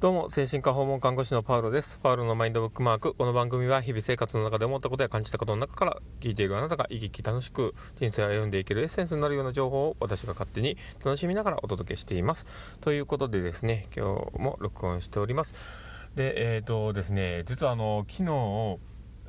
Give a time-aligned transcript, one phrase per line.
[0.00, 1.98] どうも、精神科訪問看護師のパウロです。
[1.98, 3.14] パウロのマインドブックマーク。
[3.14, 12.46] この番組は日々生活の中で思ったことや感じたことの中から聞いているあなたが生き生き楽しく人生を歩んでいけるエッセンスになるような情報を私が勝手に楽しみながらお届けしています。
[12.80, 15.56] ということでですね、今日も録音しております。
[16.14, 18.78] で、えっ、ー、とですね、実はあの、昨日、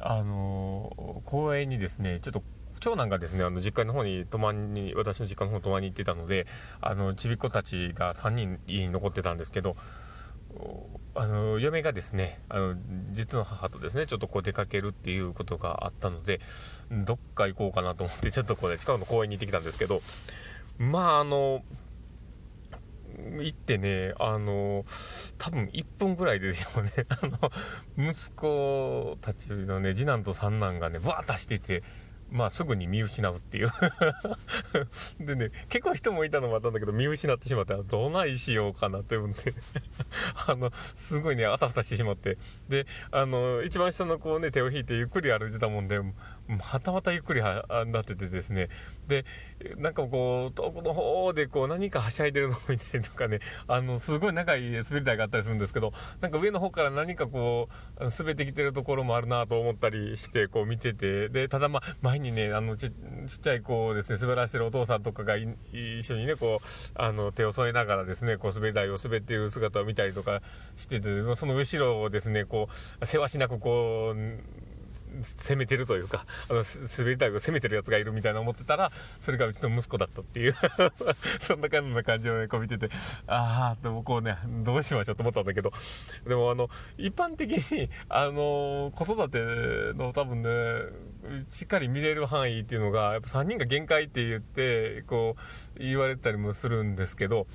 [0.01, 2.43] あの、公園にですね、ちょっと
[2.79, 6.45] 長男がですね、あの、実家の方に泊まに、私の実家の方に泊まりに行ってたので、
[6.79, 9.75] あの、ちびっ子たちが3人家に残ってたんですけど、
[11.15, 12.75] あの嫁がですねあの
[13.11, 16.39] 実の母とですねちょっとこう出かけるっていうことがあったので
[16.91, 20.01] どっか行こうかなと思ってちょっとこう、ね、近くの公園に行ってきたんですけど
[20.77, 21.63] まああの
[23.41, 24.85] 行ってねあの
[25.37, 31.83] 多分1分ぐらいでしょうね あの息子たちのね次男と三男がねわーっとしてて
[32.31, 33.69] まあすぐに見失うっていう
[35.19, 39.53] でね、結構人もいたのもあったんだけど、見失ってしまったら、どないしようかなって思って
[40.47, 42.37] あの、すごいね、あたふたしてしまって。
[42.67, 45.99] で、あの、一番下の子をね、手を引いてゆっくり歩いてたもんで、
[46.57, 48.69] はたまたゆっくりはなっててですね。
[49.07, 49.25] で、
[49.77, 57.69] なんかこう、遠くの方でこう何かはしゃいでるのを見たりとかね、 あの、すごい長い滑り台があったりするんですけど、なんか上の方から何かこ
[57.99, 62.93] う、滑ってきてるところもあるなと思ったりして、こう見てて、で、ただまあ、前にね、あのち、ち
[63.35, 70.41] っちゃい子をですね、滑らせてるお父さんとかが一緒にね、こう、あの、手を添えながらですね、こう滑り台を滑っている姿を見たりとか
[70.77, 72.69] してて、その後ろをですね、こ
[73.01, 74.68] う、せわしなくこう、
[75.21, 76.63] 攻めてるというか、あの、
[76.97, 80.55] 滑り台を攻めてるやつがいるみたいな思ってたら、それがうちの息子だったっていう。
[81.41, 82.89] そんな感じな感じを、こう見てて、
[83.27, 85.71] ああ、でもこうね、どうしましょうと思ったんだけど、
[86.27, 89.39] でもあの、一般的に、あの、子育て
[89.97, 90.49] の多分ね、
[91.49, 95.35] しっかり見れる範囲っていうのが、やっぱ3人が限界って言って、こ
[95.75, 97.47] う、言われたりもするんですけど、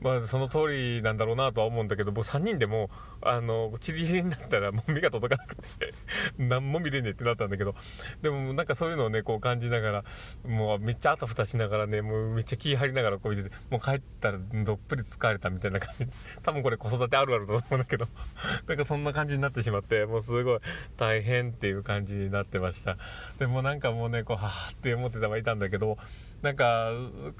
[0.00, 2.90] まあ、その通りなんだろうなとは思うんだけど、もう3人でも、
[3.22, 5.94] あの、チリチリになったらもう目が届かなくて
[6.38, 7.74] 何も見れねえってなったんだけど、
[8.22, 10.04] でもなんかそういうのをね、こう感じながら、
[10.44, 16.06] もうめっちゃあたふたしながらね、もうめっちゃ気張りながらこう見てて、もう帰ったらどっぷり疲れたみたいな感じ。
[16.42, 18.08] 多分これ子育てあるあると思うんだけど、
[18.66, 20.60] なんかそんな感じになってしまって、もうすごい
[20.96, 22.96] 大変っていう感じになってました。
[23.38, 25.98] でもなんかもうね、こう、はぁって思ってたはいたんだけど、
[26.42, 26.90] なんか、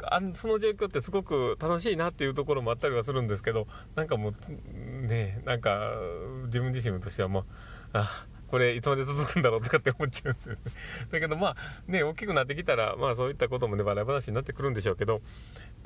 [0.02, 5.92] あその状況ってすごく楽しいなっていうところろもあったりはするんですけど、なんかもう、ね、なんか、
[6.46, 7.44] 自分自身としてはもう、
[7.92, 10.58] あ、これいつまで続くんだろうとかって思っちゃうんです。
[11.12, 11.56] だけどまあ、
[11.86, 15.22] ね、大きくなってきたら、まあそういったこともね、笑い話になってくるんでしょうけど、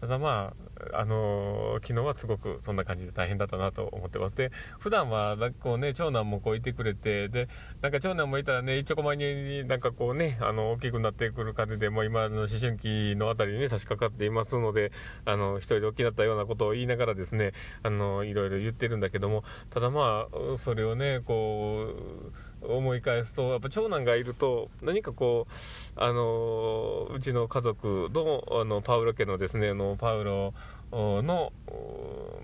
[0.00, 0.52] ただま
[0.92, 4.36] あ、あのー、昨日はすごくそんな感じで大変だったなと思ってます。
[4.36, 7.48] で、普段は、なんかこうね、長男もこういてくれて、で、
[7.80, 14.92] なんか長男もいたらね、一丁前になんかこうね、あの、大きくなってくる感じで、もう今の思春期のあたりにね、差し掛かっていますので、
[15.24, 17.52] あの、一人で大きなったようなことを言いながらですね、
[17.82, 22.32] あの、いろいろ言ってるんだけども、ただまあ、それをね、こう、
[22.68, 30.54] 思い返すと、やっぱ長男がいると、何かこう、あの、うちの家族の、あの、パウロ家のですね、の、パウロ
[30.92, 31.52] の、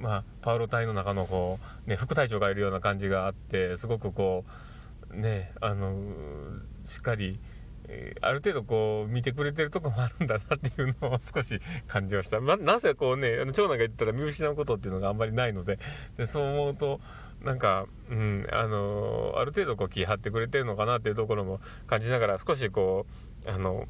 [0.01, 4.45] まあ、パウロ隊の中のこう、ね、副隊長がいるような感じがあって、すごくこ
[5.11, 5.95] う、ね、あの、
[6.85, 7.39] しっかり、
[8.21, 12.41] ある程度こう見てくれてるとこもあるんだなっていうのを少し感じました。
[12.41, 15.79] ま、なぜこうね、あの長男が言ったら見失うことっていうのがあんまりないので、
[16.17, 17.01] でそう思うと、
[17.43, 23.07] なんか、うん、あの、ある程度こう気張ってくれてるのかなっていうところも感じながら少しこ
[23.47, 23.87] う、あの、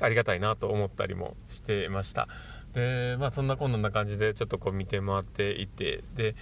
[0.00, 2.28] ありがたいなと思ったりもしてました。
[2.74, 6.34] で、まあそんなこんな感じでちょっとこう見て回っていて、で、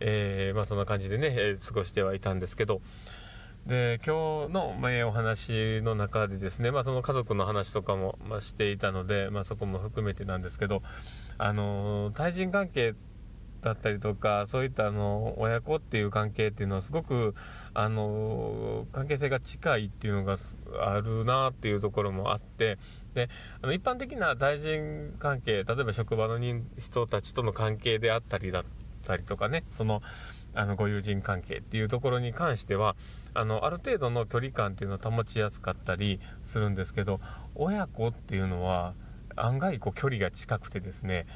[0.00, 2.80] えー、まあそんな感じでね、え、過ごしてはいたんですけど、
[3.66, 10.82] で、今日の、まあ、お話の中でですね、まあその家族の話とかも、ま、していたので、まあそこも含めてなんですけど、
[11.36, 12.94] あの、対人関係
[13.62, 17.34] だったりとか、そういったあの、親子っていう関係っていうのはすごく、
[17.74, 20.36] あの、関係性が近いっていうのが
[20.84, 22.78] あるなっていうところもあって、
[23.14, 23.28] で、
[23.62, 26.38] あの、一般的な対人関係、例えば職場の
[26.78, 28.64] 人たちとの関係であったりだっ
[29.04, 30.02] たりとかね、その、
[30.56, 32.96] あの、ご友人関係っていうところに関しては、
[33.34, 37.20] あの、ある程度の距離感っていうのを保ちやすかったりするんですけど、
[37.54, 38.94] 親子っていうのは、
[39.36, 41.26] 案外こう距離が近くてですね、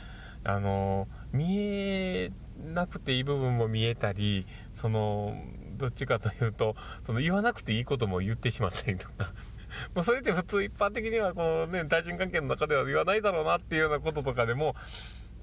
[0.42, 2.32] あの、見え
[2.64, 5.36] なくていい部分も見えたり、その、
[5.76, 6.74] どっちかというと、
[7.04, 9.32] その言わなくていいことも言ってしまったりとか。
[9.94, 14.74] もうそれって普通一般的にはこうね、対人関係の中では言わないだろうなっていうようなこととかでも、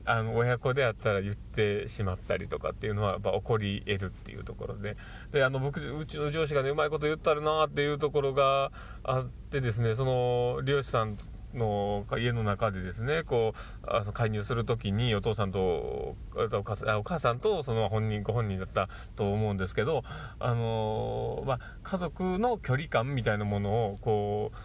[0.08, 4.96] あの、親子であったら言ってしまったりとかっていうのはやっぱ起こり得るっていうところで。
[5.32, 8.72] で、あの、僕、うちの上司がね、うまいこと言ったるなっていうところが
[9.04, 11.18] あってですね、その、漁師さん
[11.54, 20.04] の家の中でですねこうあの介入する時にお父さんとお母さんとその本人ご本人だったと思うんですけど、
[20.40, 24.58] あのまあ、家族の距離感みたいなものをこう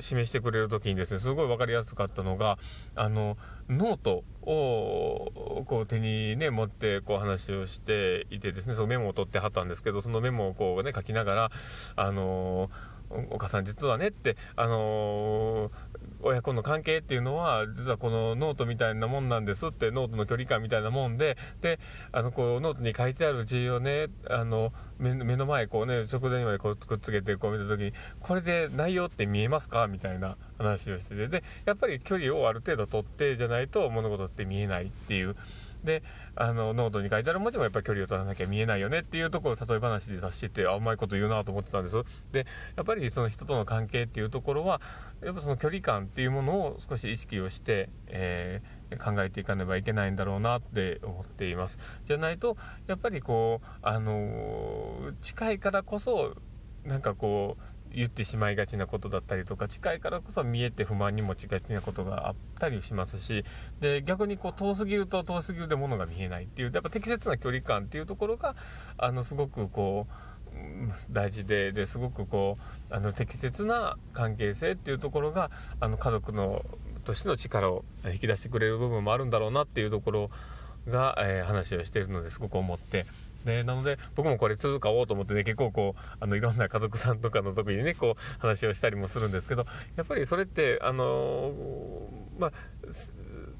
[0.00, 2.58] 示してくれる時にですねすごい分かりやすかったのが
[2.94, 3.36] あの
[3.68, 11.50] ノートをこう手にね持ってこう話をしていてですねそのメモを取ってはったんですけどそのメモをこうね書きながら
[11.96, 12.70] あの
[13.10, 15.70] お母さん実はねってあの
[16.22, 21.78] 親子の関係っていうのは実はこのノートみたいなもんなんですってノートの距離感みたいなもんでで
[22.12, 35.36] あのこうノートに書いてある字をねあの目の前こうね直前にまでこうくっつけてこう見た時にこれで内容って見えますかみたいな話をしててでやっぱり距離をある程度取ってじゃないと物事って見えないっていう。
[35.84, 36.02] で
[36.34, 42.02] あのノートに書いてある文字もやっぱり距離を取らなきゃ見えないよねっていうところを例え話で出しててあうまいこと言うなと思ってたんです。
[42.32, 42.46] で
[42.76, 44.80] やっぱりその人との関係っていうところは
[45.22, 51.78] やっぱその距離感っていうものを少し意識をして、えー、考えていかねばいけないんだろうなって思っています。
[52.06, 56.34] じゃないとやっぱりこうあの近いからこそ
[56.84, 63.44] なんかこう言ってしまいがちなことだったりとか近いからこそ見えて不満に持ちがちなことがあったりしますし
[63.80, 68.56] で逆にこう遠すぎると遠すぎるで物が見えないっていうやっぱ適切な距離感っていうところが
[68.98, 70.14] あのすごくこう
[71.10, 72.56] 大事でですごくこ
[72.90, 75.50] うあの適切な関係性っていうところが
[75.80, 76.64] あの家族の
[77.04, 80.30] としての力を引き出してくれる部分もあるんだろうなっていうところ
[80.88, 83.06] が、えー、話をしているのですごく思って。
[83.44, 91.52] でなので僕もこれ通買おうと思ってね結構こうあのいろんな家族さんとかの時にねこう話をしたりもするんですけどやっぱりそれってあの
[92.38, 92.52] まあ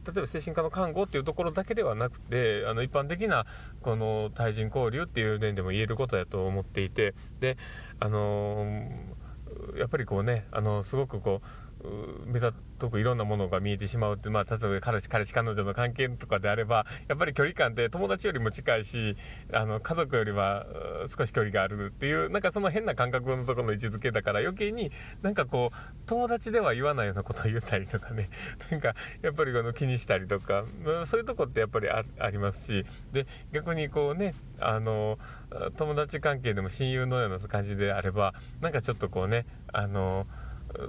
[0.06, 3.46] 例えば精神科の看護っていうところだけではなくてあの一般的な
[3.81, 7.56] この対人交流っていう面でも言えることだと思っていてで
[8.00, 8.87] あの
[9.76, 11.46] やっぱりこうねあのすごくこう
[12.26, 19.16] 目ざとくいろんなものが見えてしまうって、まあ、例えば彼氏彼氏彼女の関係とかであればやっぱり距離感って友達よりも近いし
[19.52, 20.66] あの家族よりは
[21.06, 24.90] 少し距離があるっていうなんかその変な感覚のところの位置づけだから余計に
[25.22, 28.28] なんかこう友達では言わないようなことを言ったりとかね。
[28.70, 30.64] なんかやっぱりこの気にしたりとか
[31.04, 32.87] そういうとこってやっぱりありますし。
[33.12, 35.19] で逆にこうねあの
[35.76, 40.26] 友達関係でも親友のような感じであればなんかちょっとこうねあの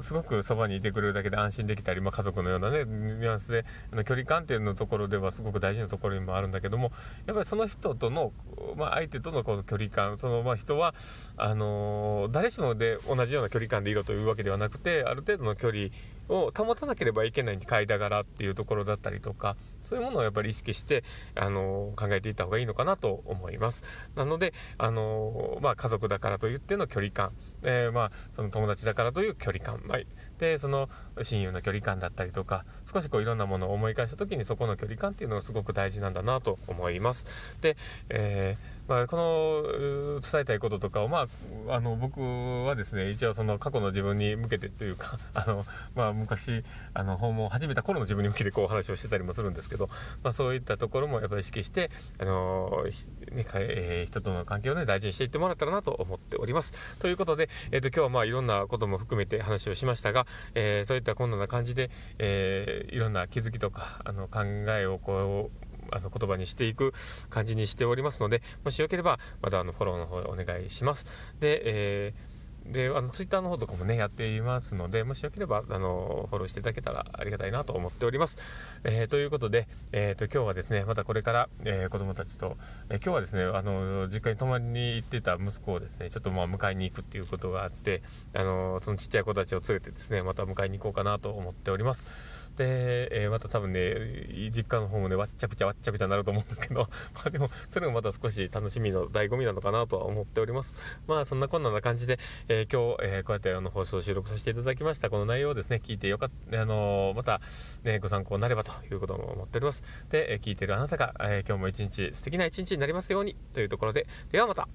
[0.02, 3.66] すごくそばにいてくれるだけで安心できたり、まあ、家族のようなねニュアンスで
[4.06, 6.92] 距離感っていうのところではすごく大事なところにもあるんだけども
[7.26, 8.32] やっぱりその人との、
[8.76, 10.94] まあ、相手とのこの距離感そのまあ人は
[11.38, 15.90] あのー、誰しもで同じような距離感でいろというわけではなくてある程度の距離
[16.28, 19.56] を保たなければいけない間柄っていうところだったりとか
[19.86, 21.04] そういうものをやっぱり意識して、
[21.36, 23.84] あの考えていった方がいいのかなと思います。
[24.16, 27.32] なので、あのまあ、家族だからといっての距離感、
[27.65, 30.00] え、まあ、その友達だからという距離感、まあ、
[30.39, 30.89] でその
[31.21, 37.25] 親友の距離感だったりとか少しこういろんなものを思い返した時にそこの距離感っていうのがすごく大事なんだなと思います。
[37.62, 37.77] で、
[38.09, 41.28] えーまあ、この伝えたいこととかを、ま
[41.70, 42.22] あ、あの僕
[42.66, 45.66] はですね一応その過去の自分に向けてというか あの、
[45.96, 49.90] まあ、昔あの訪問を始めた頃の自分に向けてこう話をしてたりもするんですけど、
[50.24, 51.90] まあ、そういったところもやっぱり意識して
[52.20, 52.86] あの、
[53.32, 56.74] ねえー、人との関係を、ね、大事にしていってもらったらなと思っております。
[57.00, 61.90] ということで、えーと、今日はまあいろんなことも含めて話をしましたが、えー、そういったこんな感じで、
[62.20, 66.94] えー、いろんな気づきとかあの考えをこうあの言葉にしていく
[67.30, 71.06] 感じにしておりますので、もしよければ、またあのフォローの方お願いします。
[71.39, 78.38] で、えーで、あの、ツイッターの方とかもね、やっていますので、もしよければ、あの、フォローしていただけたらありがたいなと思っております。
[78.84, 82.58] えー、ということで、えっ、ー、と、今日はですね、またこれから、えー、子供たちと、
[82.89, 88.01] え今日はですね、あの、実家に泊まりに行ってた息子をですね、ちょっとまあ、迎えに行くっていうことがあって、
[88.34, 92.08] あの、そのちっちゃい子たちを連れてですね、また迎えに行こうかなと思っております。
[92.57, 100.74] で、えー、また多分ね、実家の方もね、わっちゃくちゃわっちゃくちゃになると思うんですけど、 まあでも、それもまた少し楽しみの醍醐味なのかなとは思っております。
[101.07, 105.09] まあそんなこんなな感じで、えー、今日、えー、こうやってあの放送収録させていただきました。
[105.09, 107.41] この内容をですね、聞いてよかった、あのまた、
[107.83, 109.83] ね、ご参考になればということも思っております。
[110.09, 114.67] で、え聞いてるあなたが、え今日も一日素敵な一日になりますようにというところで、ではまた